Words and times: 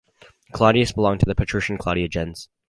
Claudius 0.51 0.91
belonged 0.91 1.19
to 1.19 1.27
the 1.27 1.35
patrician 1.35 1.77
Claudia 1.77 2.07
gens. 2.07 2.49